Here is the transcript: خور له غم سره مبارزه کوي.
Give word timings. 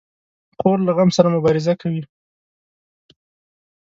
خور 0.59 0.77
له 0.87 0.91
غم 0.97 1.09
سره 1.17 1.27
مبارزه 1.35 1.73
کوي. 1.81 2.01